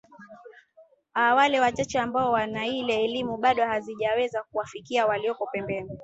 [1.13, 5.99] a wale wachache ambao wanaile elimu bado hazijaweza kuwafikia walioko pembeni